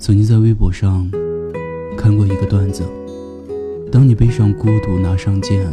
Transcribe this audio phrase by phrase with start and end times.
[0.00, 1.06] 曾经在微博上
[1.94, 2.82] 看过一个段子：
[3.92, 5.70] 当你背上孤独，拿上剑，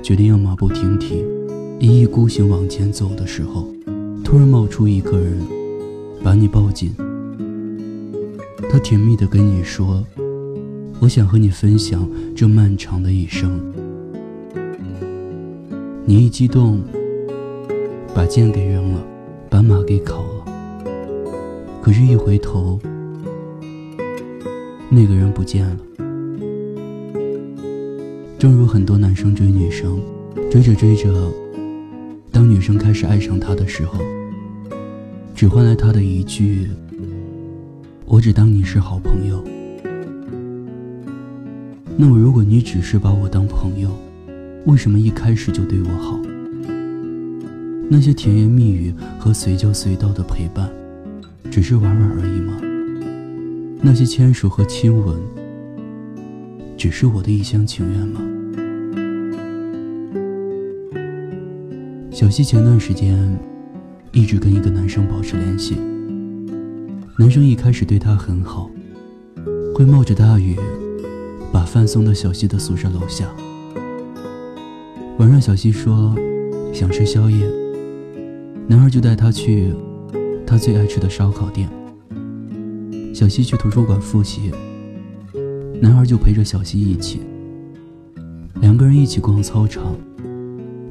[0.00, 1.24] 决定要马不停蹄、
[1.80, 3.66] 一意孤行往前走的时候，
[4.22, 5.36] 突然冒出一个人，
[6.22, 6.94] 把你抱紧。
[8.70, 10.06] 他甜蜜地跟你说
[11.02, 13.60] ：“我想和你分享这漫长的一生。”
[16.06, 16.80] 你一激动，
[18.14, 19.04] 把剑给扔了，
[19.50, 20.44] 把马给烤了。
[21.82, 22.78] 可是，一回头，
[24.94, 25.76] 那个人不见了。
[28.38, 30.00] 正如很多男生追女生，
[30.48, 31.32] 追着追着，
[32.30, 33.98] 当女生开始爱上他的时候，
[35.34, 36.68] 只换来他的一句
[38.06, 39.42] ：“我只当你是好朋友。”
[41.96, 43.90] 那么，如果你只是把我当朋友，
[44.66, 46.20] 为什么一开始就对我好？
[47.88, 50.70] 那些甜言蜜语和随叫随到的陪伴，
[51.50, 52.54] 只是玩玩而已吗？
[53.80, 55.16] 那些牵手和亲吻，
[56.76, 58.20] 只是我的一厢情愿吗？
[62.10, 63.38] 小西前段时间
[64.12, 65.76] 一直跟一个男生保持联系，
[67.18, 68.70] 男生一开始对她很好，
[69.74, 70.56] 会冒着大雨
[71.52, 73.28] 把饭送到小西的宿舍楼下。
[75.18, 76.16] 晚上，小西说
[76.72, 77.46] 想吃宵夜，
[78.66, 79.74] 男孩就带她去
[80.46, 81.68] 他最爱吃的烧烤店。
[83.14, 84.50] 小西去图书馆复习，
[85.80, 87.20] 男孩就陪着小西一起，
[88.60, 89.96] 两个人一起逛操场，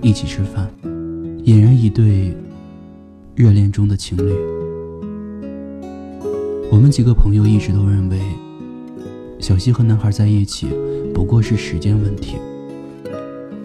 [0.00, 0.66] 一起吃饭，
[1.44, 2.34] 俨然一对
[3.34, 4.32] 热恋中的情侣。
[6.72, 8.18] 我们几个朋友一直都认为，
[9.38, 10.68] 小西和男孩在一起
[11.12, 12.36] 不过是时间问题。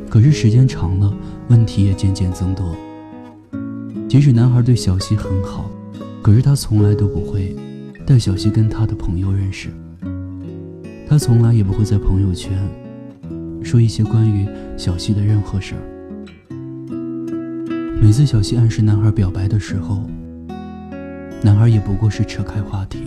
[0.10, 1.16] 可是时间长了，
[1.48, 2.76] 问题也渐渐增多。
[4.10, 5.72] 即使男孩对小西很好，
[6.22, 7.56] 可是他从来都不会
[8.12, 9.70] 在小西跟他的朋友认识。
[11.08, 12.52] 他从来也不会在朋友圈
[13.64, 14.46] 说一些关于
[14.76, 15.82] 小西的任何事儿。
[18.02, 20.02] 每次小西暗示男孩表白的时候，
[21.42, 23.00] 男孩也不过是扯开话题。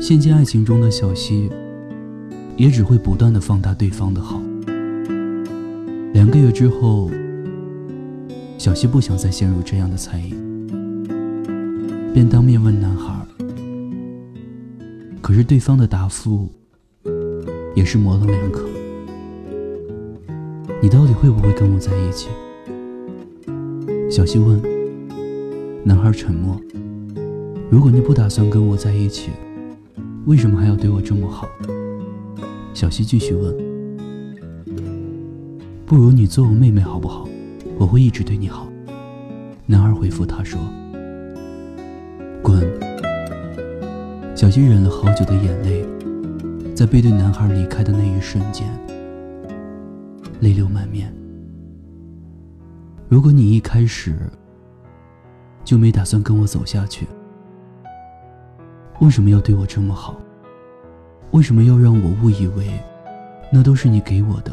[0.00, 1.50] 陷进爱情中的小西，
[2.56, 4.40] 也只会不断的放大对方的好。
[6.14, 7.10] 两个月之后，
[8.56, 10.32] 小西不想再陷入这样的猜疑，
[12.12, 13.26] 便当面问男孩。
[15.22, 16.46] 可是对方的答复
[17.74, 18.68] 也是模棱两可。
[20.82, 22.28] 你到底会不会跟我在一起？
[24.10, 24.60] 小西问。
[25.84, 26.60] 男孩沉默。
[27.70, 29.30] 如果你不打算跟我在一起，
[30.26, 31.48] 为什么还要对我这么好？
[32.74, 33.56] 小西继续问。
[35.86, 37.26] 不如你做我妹妹好不好？
[37.78, 38.68] 我会一直对你好。
[39.66, 40.60] 男孩回复他说
[42.42, 42.60] ：“滚。”
[44.34, 45.86] 小西忍了好久的眼泪，
[46.74, 48.66] 在背对男孩离开的那一瞬间，
[50.40, 51.14] 泪流满面。
[53.08, 54.16] 如果你一开始
[55.64, 57.06] 就没打算跟我走下去，
[59.00, 60.16] 为什么要对我这么好？
[61.30, 62.68] 为什么要让我误以为
[63.52, 64.50] 那都是你给我的？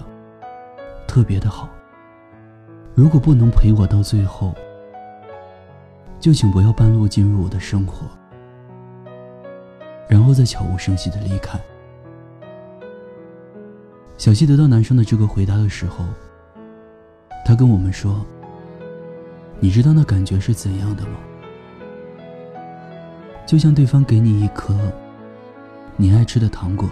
[1.07, 1.67] 特别的好。
[2.93, 4.53] 如果不能陪我到最后，
[6.19, 8.05] 就请不要半路进入我的生活，
[10.07, 11.59] 然后再悄无声息的离开。
[14.17, 16.03] 小西得到男生的这个回答的时候，
[17.45, 18.25] 他跟我们说
[19.59, 21.17] ：“你知道那感觉是怎样的吗？
[23.45, 24.77] 就像对方给你一颗
[25.95, 26.89] 你爱吃的糖果，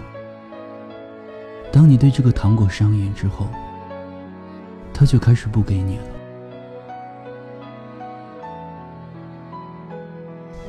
[1.70, 3.46] 当你对这个糖果上瘾之后。”
[4.94, 6.04] 他就开始不给你了。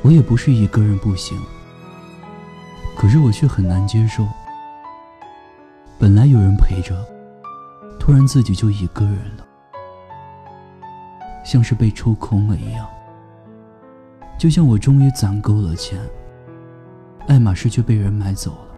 [0.02, 1.38] 我也不是一个人不行，
[2.96, 4.26] 可是我却很难接受。
[5.98, 6.96] 本来有人陪着，
[7.98, 9.46] 突然自己就一个人了，
[11.44, 12.86] 像是被抽空了一样。
[14.38, 16.00] 就像我终于攒够了钱，
[17.28, 18.74] 爱马仕却被人买走了。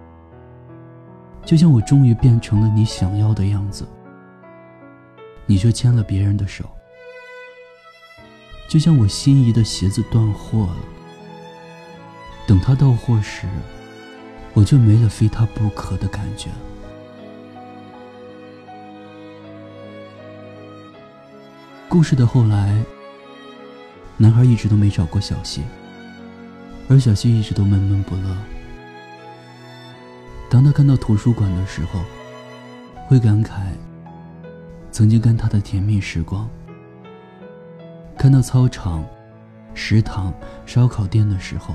[1.44, 3.86] 就像我终于变成了你想要的样子。
[5.46, 6.64] 你却牵了别人的手，
[8.68, 10.76] 就像我心仪的鞋子断货了。
[12.46, 13.46] 等他到货时，
[14.52, 16.50] 我就没了非他不可的感觉。
[21.88, 22.82] 故事的后来，
[24.16, 25.62] 男孩一直都没找过小西，
[26.88, 28.36] 而小西一直都闷闷不乐。
[30.50, 32.00] 当他看到图书馆的时候，
[33.08, 33.52] 会感慨。
[34.90, 36.46] 曾经跟他的甜蜜时光，
[38.18, 39.02] 看到操场、
[39.72, 40.30] 食堂、
[40.66, 41.74] 烧烤店的时候，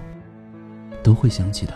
[1.08, 1.76] 都会想起他。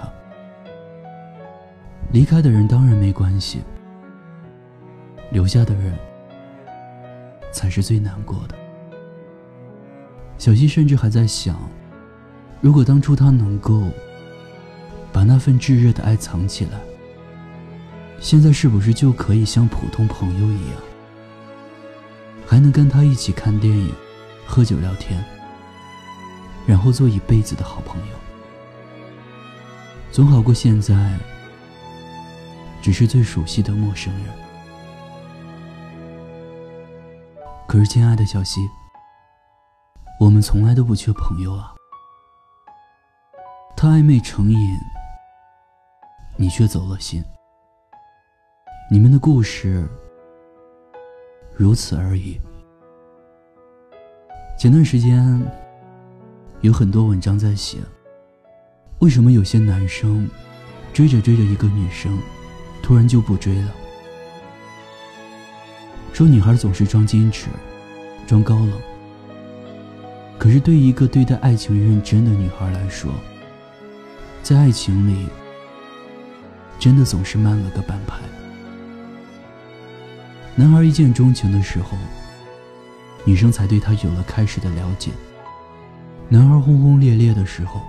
[2.12, 3.62] 离开的人当然没关系，
[5.31, 5.98] 留下的人
[7.50, 8.56] 才是最难过的。
[10.38, 11.57] 小溪甚至还在想，
[12.60, 13.83] 如果当初他能够
[15.13, 16.81] 把那份炙热的爱藏起来，
[18.19, 20.78] 现在是不是就可以像普通朋友一样，
[22.45, 23.94] 还能跟他一起看电影、
[24.45, 25.24] 喝酒聊天，
[26.68, 28.20] 然后做一辈子的好朋友？
[30.12, 31.18] 总好过现在。
[32.81, 34.25] 只是最熟悉的陌生人。
[37.68, 38.60] 可是，亲爱的小溪，
[40.19, 41.75] 我们从来都不缺朋友啊。
[43.78, 44.78] 他暧昧成瘾，
[46.38, 47.24] 你却走了心。
[48.90, 49.88] 你们的故事
[51.56, 52.42] 如此而已。
[54.57, 55.40] 前段时间
[56.62, 57.78] 有很多文章在写，
[59.01, 60.30] 为什么有些男生
[60.94, 62.19] 追着追着一个女生？
[62.83, 63.71] 突然就不追了。
[66.13, 67.48] 说女孩总是装矜持，
[68.27, 68.74] 装高冷。
[70.38, 73.12] 可是对一个对待爱情认真的女孩来说，
[74.44, 75.25] 在爱情里，
[76.77, 78.19] 真的总是慢了个半拍。
[80.56, 81.97] 男孩一见钟情的时候，
[83.25, 85.09] 女生才对他有了开始的了解；
[86.30, 87.81] 男孩轰轰烈烈的时候，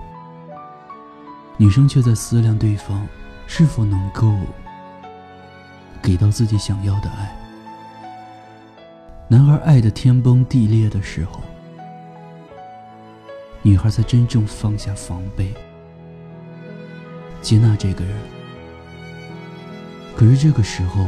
[1.57, 3.07] 女生却在思量对方
[3.47, 4.35] 是否能够。
[6.01, 7.33] 给到自己想要的爱。
[9.29, 11.39] 男孩爱的天崩地裂的时候，
[13.61, 15.53] 女孩才真正放下防备，
[17.41, 18.13] 接纳这个人。
[20.13, 21.05] 可是这个时候，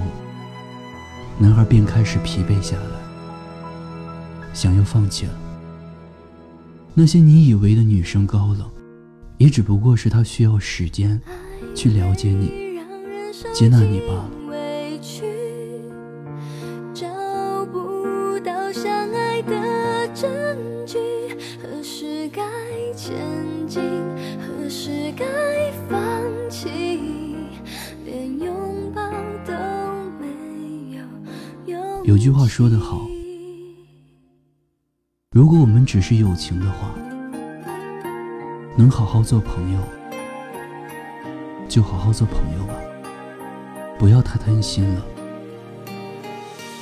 [1.37, 2.95] 男孩便开始疲惫下来，
[4.53, 5.33] 想要放弃了。
[6.93, 8.71] 那些你以为的女生高冷，
[9.37, 11.21] 也只不过是他需要时间
[11.75, 12.79] 去了解你、
[13.53, 14.31] 接纳你罢了。
[32.05, 33.05] 有句话说得好，
[35.31, 36.95] 如果我们只是友情的话，
[38.77, 39.79] 能好好做朋友，
[41.69, 42.73] 就好好做朋友吧，
[43.97, 45.05] 不要太贪心了。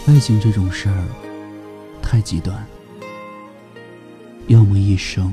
[0.07, 1.05] 爱情这种事儿
[2.01, 2.65] 太极端，
[4.47, 5.31] 要么一生，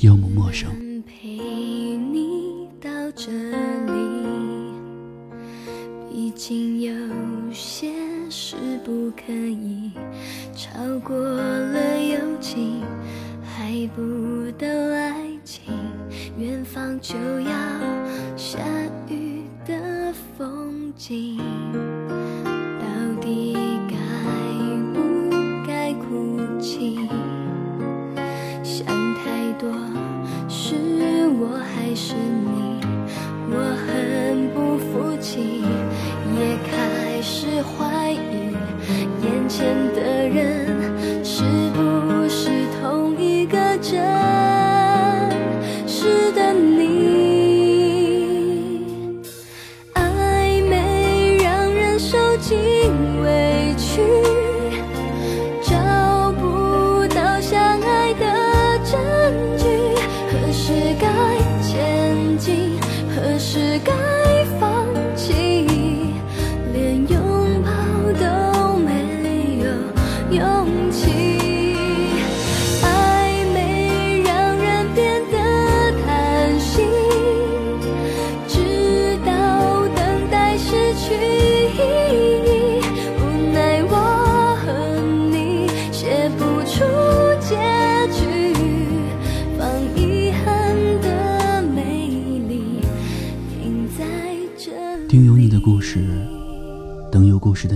[0.00, 0.68] 要么陌生。
[1.06, 3.30] 陪你到这
[3.86, 4.72] 里
[6.10, 6.92] 毕竟有
[7.52, 7.92] 些
[8.28, 9.92] 事不可以
[10.52, 12.82] 超过了友情，
[13.94, 15.74] 不到爱情，
[16.38, 17.50] 远方就要
[18.36, 18.58] 下
[19.08, 21.38] 雨的风景，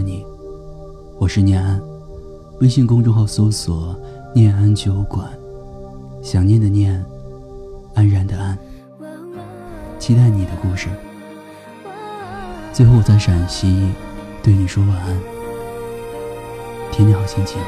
[0.03, 0.27] 你。
[1.19, 1.81] 我是念安，
[2.61, 3.97] 微信公众号搜索
[4.35, 5.31] “念安酒馆”，
[6.21, 7.05] 想念的念，
[7.95, 8.59] 安然的安，
[9.99, 10.89] 期待你的故事。
[12.73, 13.91] 最后我在陕西
[14.43, 15.17] 对你说晚安，
[16.91, 17.61] 天天好心情。